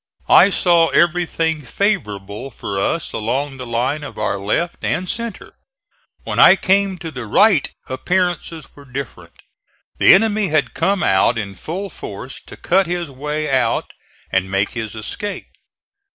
[0.29, 5.53] I saw everything favorable for us along the line of our left and centre.
[6.23, 9.35] When I came to the right appearances were different.
[9.99, 13.91] The enemy had come out in full force to cut his way out
[14.31, 15.45] and make his escape.